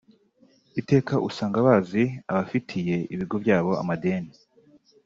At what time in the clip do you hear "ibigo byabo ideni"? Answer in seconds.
3.13-4.33